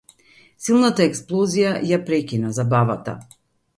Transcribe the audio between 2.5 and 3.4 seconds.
забавата.